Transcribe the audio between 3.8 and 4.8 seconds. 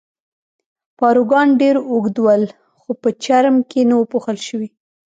نه وو پوښل شوي.